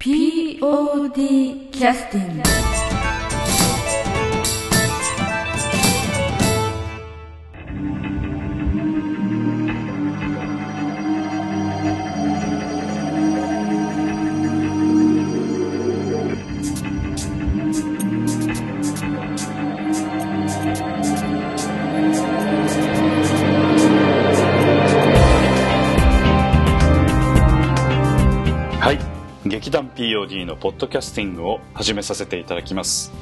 [0.00, 2.79] POD キャスティング
[30.10, 33.12] POD のポッドキャスティングを始めさせていただきます、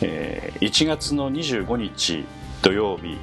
[0.00, 2.24] えー1月の25日
[2.62, 3.18] 土曜日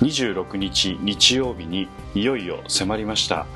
[0.00, 3.46] 26日日曜日にいよいよ迫りました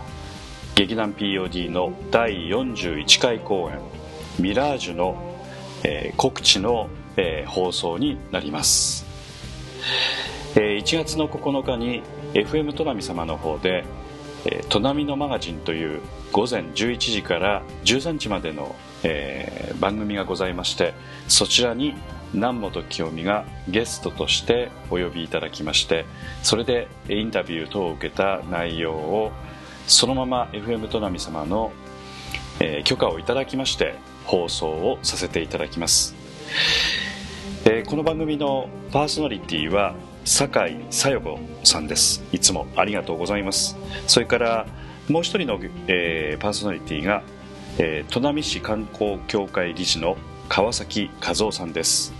[0.74, 3.80] 劇団 POD の第41回公演
[4.38, 5.38] 「ミラージュの」
[5.82, 9.06] えー告知の、えー放送になります、
[10.54, 12.02] えー1月の9日に
[12.34, 13.84] FM トナミ様の方で
[14.46, 16.00] えー「トナミのマガジン」という
[16.32, 20.94] 午前11時から13時までの、えー番組がございまして
[21.28, 21.94] そちらに
[22.32, 26.06] 南本清美がゲストとしてお呼びいただきまして
[26.42, 29.32] それでインタビュー等を受けた内容を
[29.86, 31.72] そのまま FM トナミ様の、
[32.60, 36.14] えー許可をいただきまして放送をさせていただきます。
[37.66, 39.94] えーこの番組のパーソナリティは
[40.26, 42.24] 酒井小夜子さんです。
[42.32, 43.76] いつもありがとうございます。
[44.08, 44.66] それから
[45.08, 47.22] もう一人の、えーパーソナリティが、
[47.78, 50.16] えー、砺波市観光協会理事の
[50.48, 52.12] 川崎和夫さんです、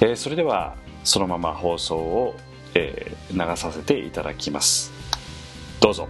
[0.00, 2.34] えーそれではそのまま放送を、
[2.74, 4.92] えー流させていただきます。
[5.80, 6.08] どうぞ。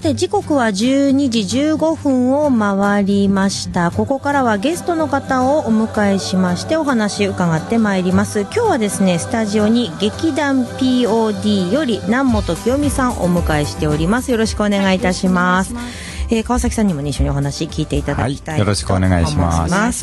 [0.00, 3.90] さて時刻は12時15分を回りました。
[3.90, 8.40] ここからはゲストの方をお迎えしましてお話伺ってまいります。
[8.40, 14.30] 今日はですねスタジオに劇団 POD より南本清美さんをお迎えしております。
[14.30, 15.74] よろしくお願いいたします,、
[16.30, 20.02] えー川崎さんにも、ね、一緒にお話聞いていただきたい、はいよろしくお願いします。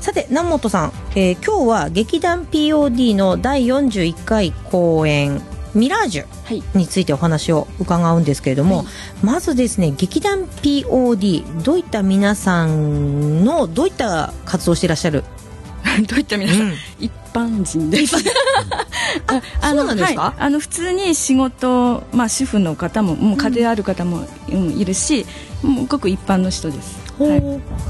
[0.00, 5.40] さて南本さん、えー今日は劇団 POD の第41回公演
[5.76, 6.62] ミラージュはい。
[6.74, 8.84] についてお話を伺うんですけれども、
[9.22, 15.22] まずですね劇団 POD どういった皆さんのどういった活動をしていらっしゃる？
[16.08, 16.74] どういった皆さん、うん。
[16.98, 18.16] 一般人です。
[19.28, 20.22] ああのそうなんですか？
[20.22, 25.26] はい、あの普通に仕事、まあ、主婦の方ももう家庭ある方も、うんいるし
[25.62, 27.42] もうごく一般の人です、はい。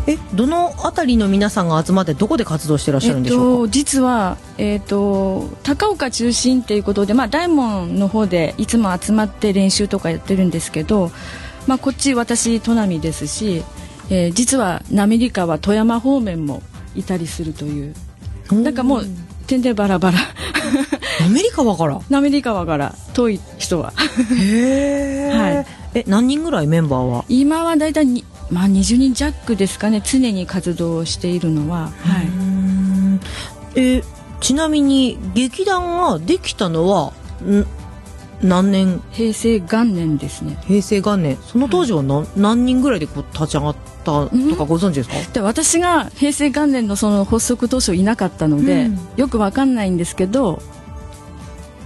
[0.06, 11.10] えどのあたりの皆さんが集まってどこで活動していらっしゃるんでしょうか、えっと、実は、えっと、高岡中心っていうことで、まあ、大門の方でいつも集まって練習とかやってるんですけど、
[11.66, 13.64] まあ、こっち私砺波ですし、
[14.10, 16.62] えー実は滑川富山方面も
[16.94, 17.94] いたりするという。
[18.52, 19.06] なんかもう
[19.46, 20.18] 点でバラバラ。
[21.24, 22.00] アメリカわから？
[22.10, 22.94] 滑川から。
[23.14, 23.92] 遠い人は。
[24.38, 25.66] へえ、はい。
[25.94, 27.24] え何人ぐらいメンバーは？
[27.28, 30.02] 今はだいたいに、まあ、20人弱ですかね。
[30.04, 32.22] 常に活動しているのは、は
[33.76, 33.80] い。
[33.80, 34.02] え
[34.40, 37.12] ちなみに劇団ができたのは
[37.42, 37.66] ん？
[38.42, 39.02] 何年？
[39.12, 40.58] 平成元年ですね。
[40.66, 41.36] 平成元年。
[41.36, 48.98] その当時は何,、何人ぐらいでこう立ち上がったとかご存知ですか、で私が平成元年のその発足当初いなかったので、うん。
[49.16, 50.62] よくわかんないんですけど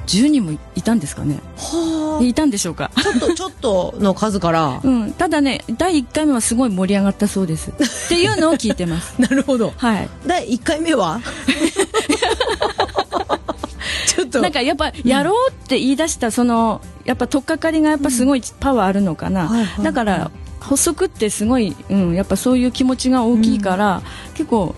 [0.07, 1.41] 10人もいたんですかね。
[1.57, 2.25] はあ。
[2.25, 4.81] いたんでしょうか、ちょっと ちょっとの数から。
[4.83, 7.71] うん、ただね第1回目はすごい盛り上がったそうです。
[7.71, 7.75] っ
[8.09, 9.15] ていうのを聞いてます。
[9.23, 9.73] なるほど。
[9.77, 10.09] はい。
[10.27, 11.21] 第1回目は？
[14.41, 20.31] なんかやっぱやろうって言い出したそのやっぱ取っかかりがやっぱすごいパワーあるのかな、はいはいだから
[20.61, 24.03] 発足ってすごい、うん、やっぱそういう気持ちが大きいから、
[24.35, 24.75] 結構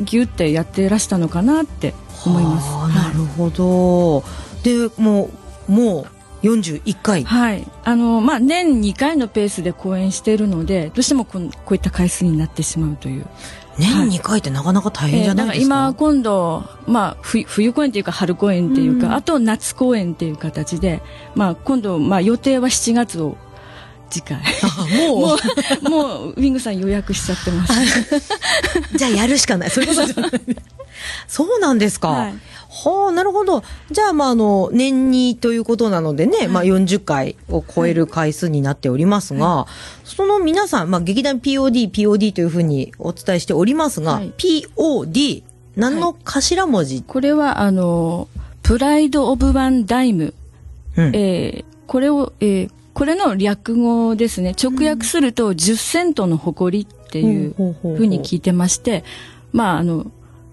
[0.00, 1.94] ギュってやってらしたのかなって
[2.26, 2.68] 思います。
[2.70, 4.24] はあなるほど。
[4.62, 5.30] でも
[5.68, 6.06] うもう
[6.42, 7.24] 41回。
[7.24, 13.26] はい、あのまあ年2回のペースで公演しているのでどうしてもこんこういった回数になってしまうという、
[13.78, 19.14] 年2回ってなかなか大変じゃないですか,、えーだから今今度、まあ、冬冬公演というか春公演っていうか、うん。
[19.14, 21.02] あと夏公演っていう形で、
[21.34, 23.36] まあ、今度、まあ、予定は7月を
[24.10, 24.38] 次回。
[25.08, 25.18] もう。
[25.18, 27.72] もうもうウィングさん予約しちゃってます。
[28.96, 29.70] じゃあやるしかない。
[29.70, 30.30] そういうことじゃない。
[31.28, 32.08] そうなんですか。
[32.08, 32.32] は
[32.70, 33.62] はいあ、なるほど。
[33.90, 39.66] じゃあ、まあ、あの、年にということなのでね、まあ、40回を超える回数になっておりますが、
[40.04, 44.32] その皆さん、まあ、劇団 POD、POD というふうにお伝えしておりますが、はい。
[44.36, 45.42] POD、
[45.76, 48.28] 何の頭文字、これはあの
[48.62, 50.34] プライド・オブ・ワン・ダイム、
[50.96, 51.16] うん。
[51.16, 54.54] えーこれを、えーこれの略語ですね。
[54.60, 57.54] 直訳すると10セントの誇りっていう。
[57.82, 59.04] ふうに聞いてまして
[59.52, 60.10] まああの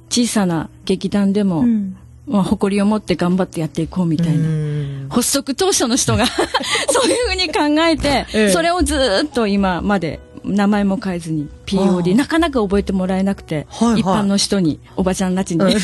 [0.10, 4.34] 小さな劇団でも、うんまあ、誇りを持って頑張ってやっていこうみたいな。
[4.34, 5.08] うん。
[5.10, 6.26] 発足当初の人が
[6.92, 8.50] そういうふうに考えて、ええ。
[8.52, 14.02] それをずーっと今まで名前も変えずに POD なかなか覚えてもらえなくて、はいはい。
[14.02, 15.72] 一般の人におばちゃんたちに、うん。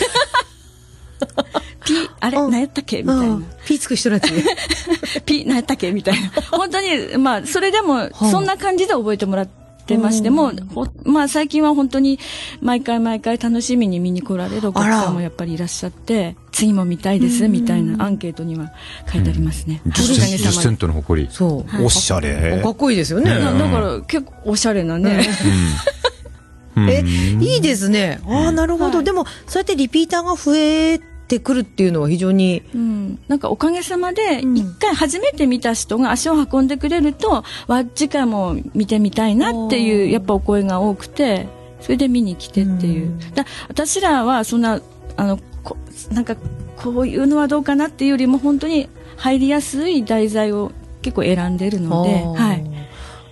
[1.85, 3.23] P あれうん何やったっけみたいな。
[3.23, 3.45] うん。
[3.65, 4.33] ピーつく人たち
[5.25, 6.29] P 何やったっけみたいな。
[6.51, 9.62] 本当にまあそれでもあそんな感じで覚えてもらって
[9.97, 12.19] ましても、ほまあ最近は本当に
[12.61, 18.71] 毎回毎回楽しみに見に来られるお客さんもやっぱりいらっしゃって次も見たいですみたいなアンケートには
[19.11, 21.29] 書いてありますね、おか10げセン10センさまでトの誇り。
[21.31, 21.85] そう。
[21.85, 22.61] おしゃれ。
[22.61, 23.33] かっこいいですよね。
[23.33, 25.27] ねだだから結構おしゃれなね、
[26.77, 26.89] うん。
[26.89, 27.03] え
[27.41, 28.21] いいですね。
[28.27, 29.05] ああなるほど、はい。
[29.05, 34.57] でもそうやってリピーターが増えてくるっていうのは非常にうん、なんかおかげさまでうん。
[34.57, 41.47] 一回初めて見た人が足を運んでくれると、わ次回も見てみたいなっていうやっぱお声が多くて
[41.79, 43.19] それで見に来てっていう、うん。
[43.33, 44.81] だ私らはそんな
[45.17, 45.77] あのこ
[46.11, 46.35] なんか
[46.77, 50.71] こういうのはどうかなっていうよりも本当に入りやすい題材を
[51.01, 52.63] 結構選んでるので、はい、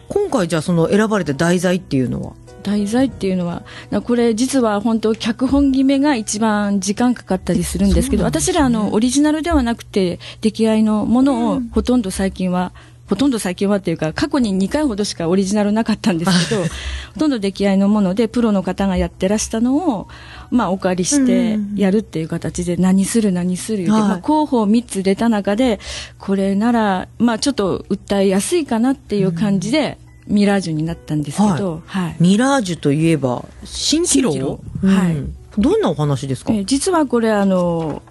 [0.07, 2.33] 今回じゃあその選ばれた題材っていうのは？
[2.61, 12.71] 題材っていうのはなこれ実は本当脚本決めが一番時間かかったりするんですけど私らあのオリジナルではなくて出来合いのものをほとんど最近は、
[13.11, 16.63] ほとんど最近はっていうか過去に2回ほどしかオリジナルなかったんですけど
[17.13, 20.07] ほとんど出来合いのものでプロの方がやってらしたのを、
[20.49, 24.01] まあ、お借りしてやるっていう形で何する何する言って、はい。
[24.11, 25.81] まあ、候補3つ出た中で
[26.19, 29.97] これなら、まあ、ちょっと訴えやすいかなっていう感じで、
[30.31, 32.15] ミラージュになったんですけど、はい。
[32.19, 35.61] ミラージュといえば蜃気楼はい。
[35.61, 38.01] どんなお話ですか、えー実はこれあの、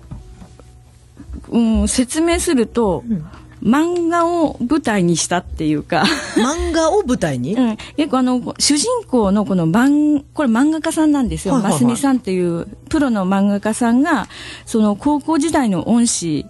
[1.49, 3.27] うん、説明すると、うん。
[3.63, 6.05] 漫画を舞台にしたっていうか、
[6.37, 11.83] 漫画を舞台に、 うん、結構あの主人公のこの漫これ漫画家さんなんですよ、はいはいはい。
[11.83, 14.29] ますみさんっていうプロの漫画家さんが
[14.65, 16.47] その高校時代の恩師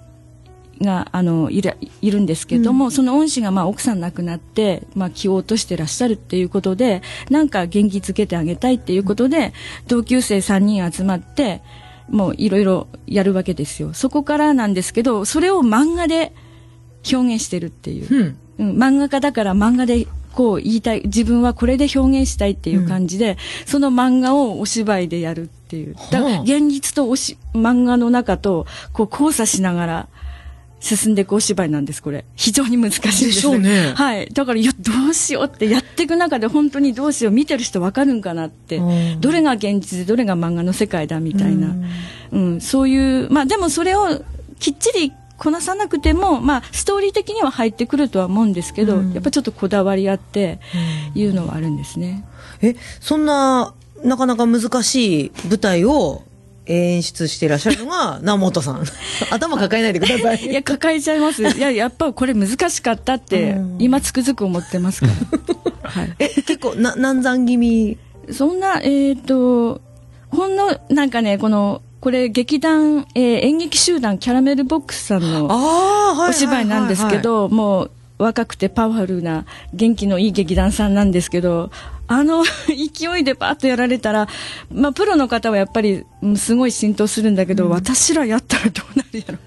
[0.81, 9.53] があのいるいるんですけども、その恩師がまあ奥さん亡くなって、まあ、気を落としてらっしゃるっていうことでなんか元気づけてあげたいっていうことで、
[9.89, 11.63] 同級生3人集まって
[12.09, 13.93] もういろいろやるわけですよ。
[13.93, 16.33] そこからなんですけどそれを漫画で
[17.11, 18.09] 表現してるっていう。
[18.11, 18.37] うん。
[18.59, 23.37] うん、漫画家だから漫画でこう言いたい自分はこれで表現したいっていう感じで、
[23.67, 25.95] その漫画をお芝居でやるっていう。
[26.11, 26.43] だはあ。
[26.43, 30.09] 現実とおし漫画の中とこう交差しながら
[30.81, 32.25] 進んでいくお芝居なんですこれ。
[32.35, 33.93] 非常に難しいですでしょうね。
[33.95, 34.29] はい。
[34.33, 38.79] だからいやどうしようってやっていく中で本当にどうしよう見てる人わかるんかなって。
[38.79, 39.21] うん。
[39.21, 41.75] どれが現実でどれが漫画の世界だみたいな、
[42.33, 44.09] うん、そういう、まあでもそれを
[44.59, 49.13] きっちりこなさなくても、まあストーリー的には入ってくるとは思うんですけど、うん。
[49.13, 50.61] やっぱちょっとこだわりあって、
[51.15, 52.25] いうのはあるんですね。
[52.63, 56.23] えそんななかなか難しい舞台を
[56.71, 58.85] 演出していらっしゃるのが 南本さん
[59.31, 61.43] 頭抱えないでくださいいや、抱えちゃいます。
[61.43, 65.13] いや、やっぱこれ難しかったってうん、今つくづく思ってますから。
[65.91, 66.15] はい。
[66.19, 67.99] え結構な難産気味？
[68.33, 69.81] そんな、えっ、と、
[70.29, 75.49] ほんの、なんかね、この、これ劇団、えー演劇集団キャラメルボックスさんの
[76.29, 77.91] お芝居なんですけど、もう
[78.21, 81.71] 若くてパワフルな元気のいい劇団さんなんですけど、
[82.07, 84.29] あの 勢いでパーッとやられたら、
[84.73, 89.39] まあプロの方はやっぱりうんすごい浸透するんだけど、私らやったらどうなるやろ。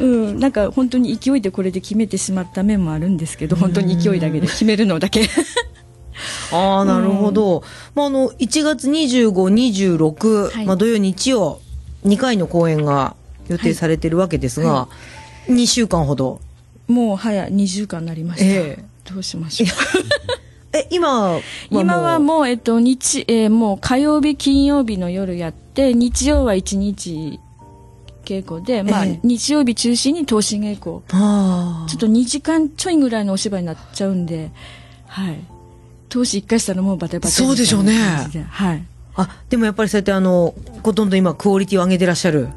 [0.00, 5.28] うん、なんか本当に勢いでこれで決めてしまった面もあるんですけど、本当に勢いだけで決めるのだけ。
[6.52, 7.62] ああ、なるほど。
[7.94, 11.60] まあ、あの、1月25、26、はいまあ、土曜、日曜、
[12.04, 13.16] 2回の公演が
[13.48, 14.88] 予定されてるわけですが、は
[15.48, 16.40] 2週間ほど。
[16.88, 18.46] もう早2週間になりました。
[18.46, 19.68] えどうしましょう。
[20.76, 21.42] え、今はもう、
[21.80, 27.40] 今はもう、えっと、日、えーもう火曜日、金曜日の夜やって、日曜は1日
[28.24, 31.00] 稽古で、まあ、ええ日曜日中心に投資稽古。
[31.88, 34.50] ちょっと2時間ちょいぐらいのお芝居になっちゃうんで、
[35.06, 35.38] はい。
[36.08, 37.92] 投資1回したらもうバテバテそうでしょうね
[38.50, 38.82] はい。
[39.14, 42.48] あ、でもやっぱりそうやってあの、ほとんど今クオリティを上げてらっしゃる。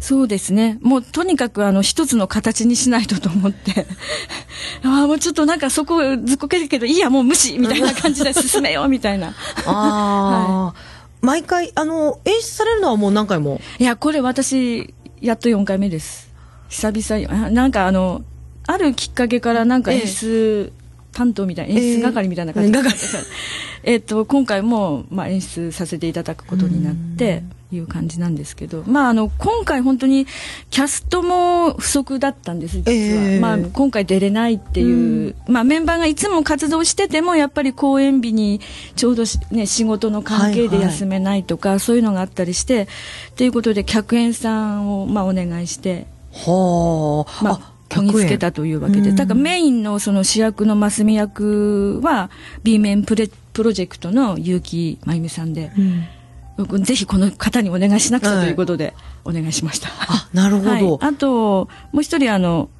[0.00, 0.78] そうですね。
[0.80, 3.86] もうとにかくあの一つの形にしないとと思って。
[4.82, 9.28] ああ、もうちょっとなんかそこずっこけるけど、いいや、もう無視みたいな感じで進めようみたいな。
[9.28, 9.34] あ
[9.66, 10.74] あ、
[11.20, 13.60] 毎回、あの、演出されるのはもう何回も？
[13.78, 16.32] いや、これ私、やっと4回目です。
[16.70, 18.22] 久々に、あなんかあの、
[18.66, 20.72] あるきっかけからなんか演出
[21.20, 22.72] 担当みたいな演出係みたいな感じ。
[22.72, 22.78] で、
[23.84, 30.26] えっと今回も、まあ、演出させていただくことになっていう感じなんですけど、まあ、あの今回本当に
[30.70, 33.40] キャストも不足だったんです実は、えー。
[33.40, 38.62] まあ、今回出れないっていう、まあ、メンバーがいつも活動しててもやっぱり公演日に
[38.96, 42.88] ちょうどし、ね、仕事の関係で休めないとか、そういうのがあったりして
[43.36, 46.06] ということで客演さんを、まあ、お願いして。
[46.32, 47.44] はあ。
[47.44, 52.30] まあ、こぎつけたというわけで、だからメインのその主役のマスミ役は
[52.62, 55.72] B 面プレプロジェクトの結城真由美さんで、
[56.82, 58.94] ぜひこの方にお願いしなくちゃということで
[59.24, 59.88] お願いしました。
[59.88, 60.70] あ、なるほど。
[60.70, 62.70] はい、あともう一人あの、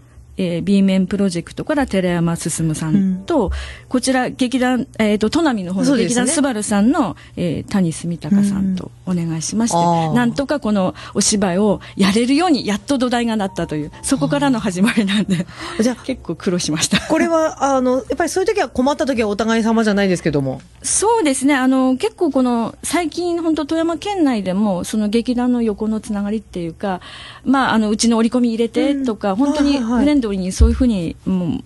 [0.41, 3.51] えー、B 面プロジェクトから寺山進さんと、うん、
[3.91, 15.47] こちら劇団、えーと、と砺波の方の劇団スバルさんの、ねえー、谷住隆さんとお願いしまして、うん、なんとかこのお芝居をやれるようにやっと土台がなったというそこからの始まりなんで
[15.79, 17.01] じゃ結構苦労しました。
[17.01, 20.63] これはあのやっぱりそういう時は困った時はお互い様じゃないですけども。
[20.83, 21.55] そうですね。
[21.55, 27.01] あの結構この最近本当富山県内でもその劇団の横のつながりっていうか
[27.45, 31.65] まああのうちの織り込み入れてとか、うん、本当にフレンドにそういうふうにもう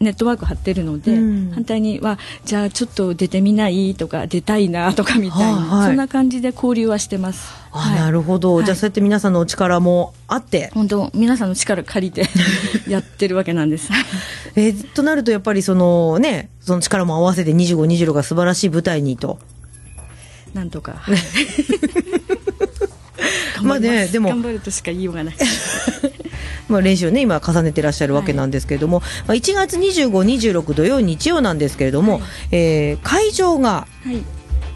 [0.00, 7.52] ネットワーク張ってるので、うん、反対にはじゃあちょっと出てみないとか出たいなとかみたいな、はいはい、そんな感じで交流はしてます。
[7.70, 12.28] あ、はい、なるほど、はい、じゃあそうやって皆さんのお力もあって本当皆さんの力借りて
[12.90, 13.90] やってるわけなんです。
[14.56, 19.38] えー、となるとやっぱりそのねその力も合わせて2526が素晴らしい舞台にと。
[20.54, 21.02] なんとか。
[23.62, 25.34] まあねでも頑張るとしか言いようがない。
[26.68, 30.10] まあ、練習をね今重ねてらっしゃるわけなんですけれども、はい、まあ、1月25、
[30.52, 32.22] 26土曜日曜なんですけれども、はい、
[32.52, 34.22] えー、会場が、はい、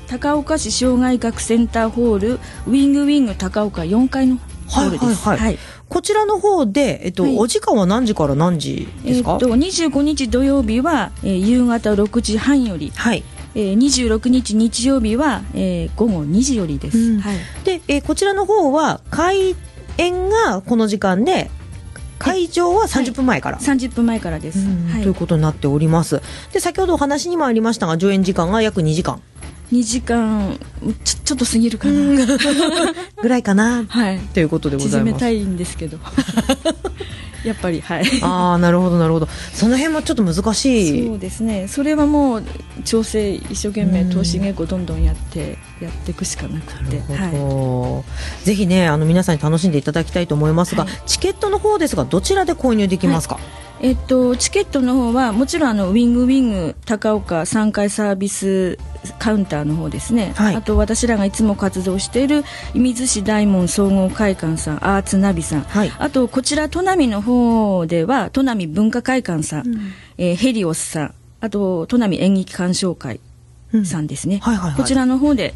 [0.08, 5.26] 高岡市障害学センターホールウィングウィング高岡4階のホールです。
[5.26, 5.58] はい、はい、
[5.88, 13.22] こちらの方で、えっと、お時間は何時から何時ですか、えっと、25日土曜日は、えー、夕方6時半より、はい。
[13.54, 16.98] えー、26日日曜日は、えー、午後2時よりです。
[16.98, 19.54] うん、はい、で、えー、こちらの方は開
[19.98, 21.50] 演がこの時間で
[22.22, 24.58] 会場は30分前から、はい、30分前からです、
[24.92, 26.22] はい、ということになっております。
[26.52, 29.20] で先ほどお話にもありましたが上演時間が約2時間。
[29.72, 30.58] 2時間
[31.02, 31.94] ちょちょっと過ぎるかな。
[33.22, 35.12] ぐらいかな、 はい、ということでございます。
[35.12, 35.98] 縮めたいんですけど
[37.44, 38.04] やっぱりはい。
[38.22, 39.26] ああなるほどなるほど。
[39.52, 41.06] その辺もちょっと難しい。
[41.08, 41.68] そうですね。
[41.68, 42.44] それはもう
[42.84, 46.98] 調整一生懸命投資稽古どんどんやってやっていくしかなくて。
[47.12, 48.00] なるほど、は
[48.42, 53.44] い、ぜひねあの皆さんに楽しんでいただきたいと思いますが、はい、チケットの方ですがどちらで購入できますか、はい
[53.82, 58.78] えっと、チケットの方はもちろんあのウィングウィング高岡3階サービス
[59.18, 71.14] カウンターの方ですね、はい、あと私らがいつも活動している水市大門総合会館さんアーツナビさん、はい、あとこちら砺波の方では砺波文化会館さん、うん、えー、ヘリオスさん。
[71.40, 73.18] あと砺波演劇鑑賞会
[73.84, 74.40] さんですね、うん。
[74.42, 75.54] はいはいはい、こちらの方で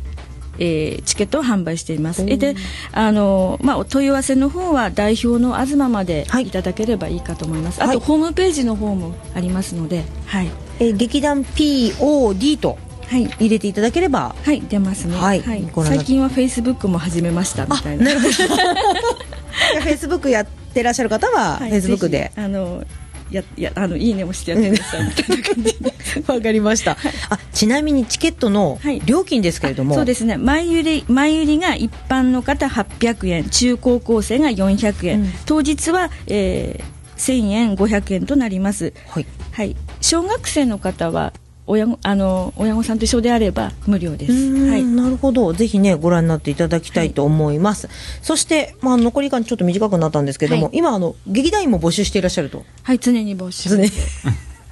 [0.59, 2.25] えー、チケットを販売しています。
[2.25, 2.55] で、
[2.93, 7.81] あのまあお問い合わせの方は代表の東までいただければいいかと思います。
[7.81, 10.51] はい、あと、ホームページの方もありますので、はい。
[10.79, 12.79] えー、劇団 POD と。
[13.09, 15.17] はい、入れていただければ、はい、出ますね。
[15.17, 18.11] はい、はい、最近はフェイスブックも始めましたみたいな。
[18.11, 22.83] フェイスブックやってらっしゃる方は、フェイスブックで、あの
[23.31, 25.95] ややあのいいねもしてやってくださいみたいな感じで。
[26.33, 26.93] わかりました、
[27.29, 30.37] あちなみにチケットの料金ですけれども、はい、そうですね。
[30.37, 41.33] 前売り前売りが一般の方800円中高校生が400円、うん、当日は、えー、1000円500円となります、はい、はい、小学生の方は
[41.67, 44.33] 親あの親御さんと一緒であれば無料です。
[44.33, 45.53] はい、なるほど。
[45.53, 47.89] ぜひねご覧になっていただきたいと思います。
[47.89, 52.65] はい、そしてまあ残り時間ちょっと短くなったんですけども、はい、今あの劇団員も募集していらっしゃると。
[52.83, 53.69] はい、常に募集。
[53.69, 53.91] 常に。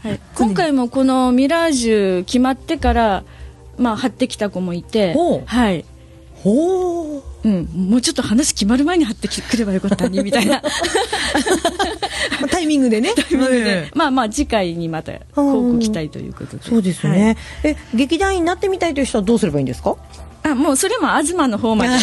[0.03, 0.21] はい。
[0.37, 3.25] 今回もこのミラージュ決まってから
[3.77, 5.15] まあ張ってきた子もいて、
[5.47, 5.85] はい。
[6.35, 7.34] ほう。
[7.45, 10.63] うん、もうちょっと話決まる前に貼ってくればよかったねみたいな。
[12.51, 13.13] タイミングでね。
[13.15, 16.63] タイミングで、まあまあ次回にまた報告期待ということで。
[16.63, 19.97] そうですね、はい、え劇団員になってみたいという人はどうすればいいんですか？
[20.45, 21.91] あもうそれも東の方まで。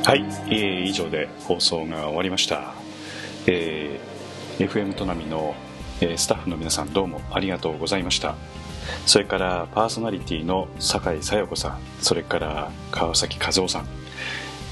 [0.09, 2.73] はい、えー以上で放送が終わりました、
[3.47, 5.55] えー FM トナミの、
[6.01, 8.35] えースタッフの皆さんどうもありがとうございました
[9.07, 13.87] それからパーソナリティの酒井さよ子さんそれから川崎和夫さん、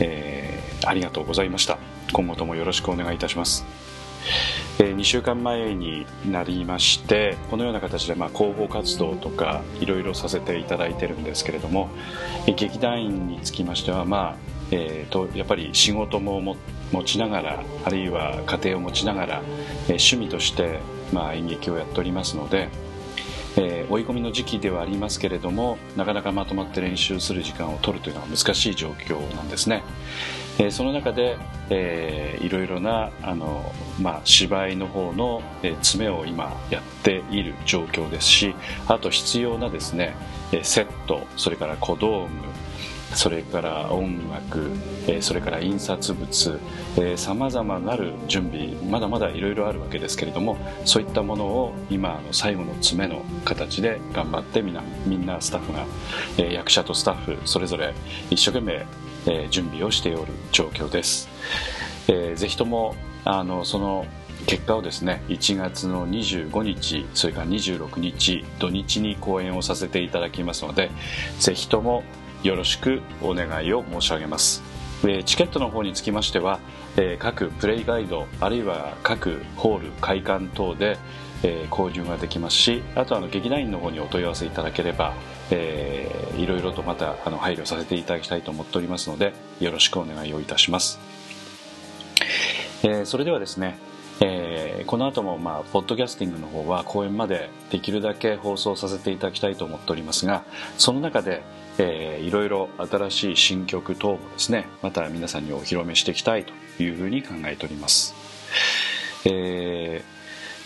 [0.01, 1.79] えーありがとうございました。
[2.13, 3.65] 今後ともよろしくお願いいたします。
[4.79, 11.89] え2週間前になりましてこのような形でまあ広報活動とかいろいろさせていただいてるんですけれども
[12.47, 14.37] 劇団員につきましてはまあ
[14.71, 16.57] えーとやっぱり仕事もも
[16.93, 19.43] 持ちながらあるいは家庭を持ちながら、
[19.89, 20.81] えー趣味として
[21.13, 22.69] まあ演劇をやっておりますので、
[23.57, 29.83] えー追い込みの時期ではありますけれどもなかなかまとまって練習する時間を取るというのは難しい状況なんですね、
[30.59, 31.37] えーその中で、
[31.71, 38.55] えーいろいろなあの、まあ、芝居の方の、えー詰めを今やっている状況ですし
[38.89, 40.15] あと必要なですね
[40.53, 42.31] えーセットそれから小道具
[43.15, 44.71] それから音楽、
[45.07, 46.61] えーそれから印刷物
[47.17, 55.87] さまざまなる準備まだまだいろいろあるわけですけれどもそういったものを今の最後の詰めの形で頑張ってみんなみんなスタッフが、
[56.39, 57.95] えー役者とスタッフそれぞれ
[58.31, 58.87] 一生懸命、
[59.27, 61.29] えー準備をしておる状況です、
[62.09, 62.95] えーぜひとも
[63.25, 64.07] あのその
[64.47, 70.91] 結果をですね1月の25日それから26日土日に公演をさせていただきますので
[71.41, 72.05] ぜひとも
[72.43, 74.63] よろしくお願いを申し上げます。
[75.07, 76.59] えチケットの方につきましては、
[76.97, 80.99] え各プレイガイドあるいは各ホール会館等で、
[81.43, 85.15] え購入ができますしあとあの劇団員の方にお問い合わせいただければ、
[85.51, 90.99] えーいろいろとまたあの配慮させていただきたいと思っておりますのでよろしくお願いをいたします。
[92.83, 93.79] えそれではですね、
[94.21, 100.45] えーこの後もまあポッドキャスティングの方は公演までできるだけ放送させていただきたいと思っておりますが
[100.79, 101.43] その中で、
[101.79, 108.15] えーいろいろ新しい新曲等もですねまた皆さんにお披露目していきたいというふうに考えております、
[109.25, 110.17] えー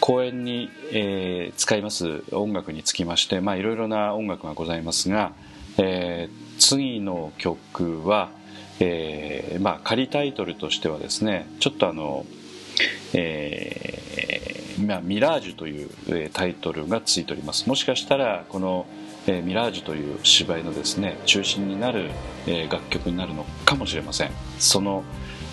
[0.00, 5.32] 公演に、えー使います音楽につきましてまあいろいろな音楽がございますが、
[5.76, 8.30] えー次の曲は、
[8.80, 12.26] えーまあ、仮タイトルとしてはですねちょっとあの、
[13.14, 17.68] えーまあ、ミラージュという、タイトルがついております。
[17.68, 18.86] もしかしたらこの、
[19.30, 22.10] えーミラージュという芝居のですね中心になる、
[22.46, 24.32] えー楽曲になるのかもしれません。
[24.58, 25.04] その、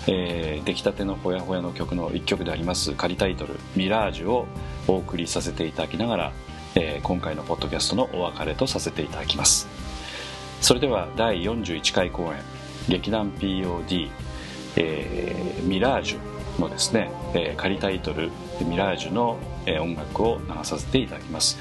[0.08, 4.46] えー出来たてのほやほやの曲の一曲であります仮タイトル「ミラージュ」を
[4.88, 6.32] お送りさせていただきながら、
[6.74, 9.68] えー今回のポッドキャストのお別れとさせていただきます。
[10.60, 12.40] それでは第41回公演
[12.88, 14.10] 劇団 POD、
[14.76, 18.30] えーミラージュのですね、えー仮タイトル
[18.66, 21.58] 「ミラージュの」え音楽を流させていただきます、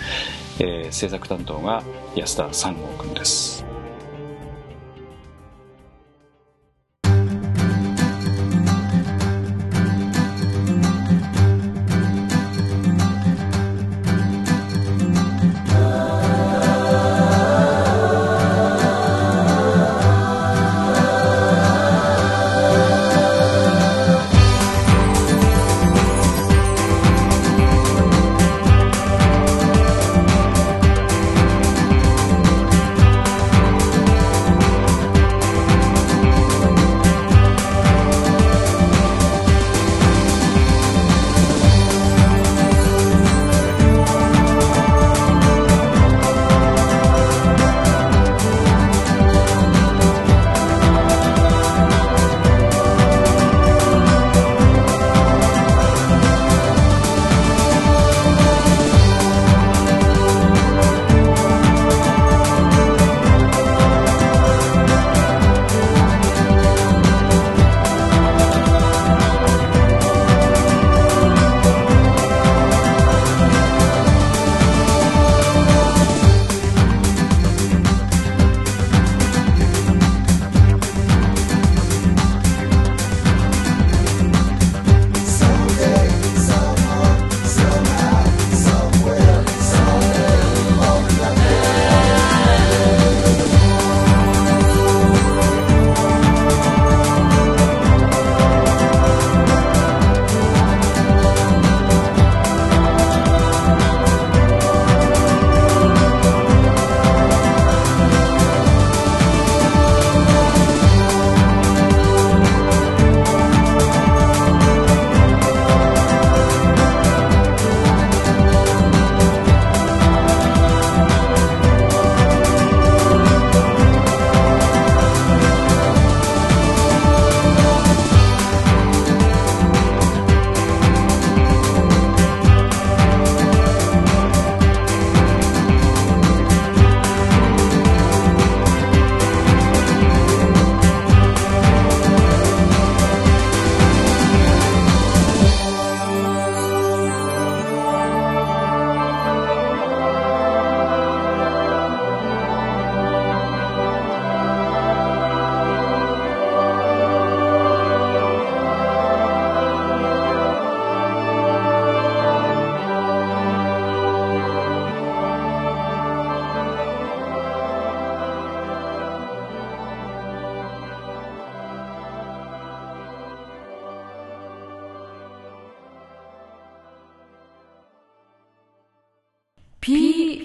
[0.60, 1.84] えー制作担当が
[2.16, 3.66] 安田三郷君です「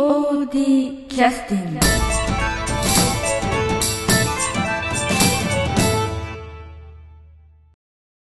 [0.02, 2.21] POD キャスティング。